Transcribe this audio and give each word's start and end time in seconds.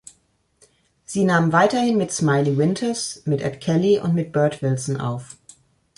Sie 1.05 1.25
nahm 1.25 1.51
weiterhin 1.53 1.95
mit 1.95 2.11
Smiley 2.11 2.57
Winters, 2.57 3.21
mit 3.25 3.41
Ed 3.41 3.61
Kelly 3.61 3.99
und 3.99 4.15
mit 4.15 4.31
Bert 4.31 4.63
Wilson 4.63 4.99
auf. 4.99 5.37